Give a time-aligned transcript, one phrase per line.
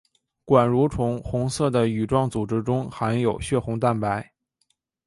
[0.45, 4.33] 管蠕虫红色的羽状组织中含有血红蛋白。